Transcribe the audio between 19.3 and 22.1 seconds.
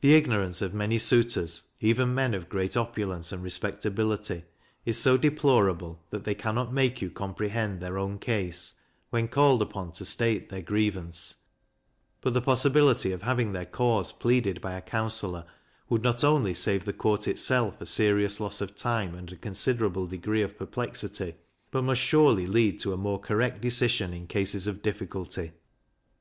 a considerable degree of perplexity, but must